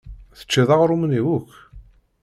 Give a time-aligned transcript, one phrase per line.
[0.37, 1.53] Teččiḍ aɣrum-nni akk?